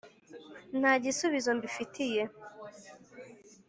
nta 0.79 0.91
gisubizo’mbi 1.03 1.67
fitiye 1.75 2.23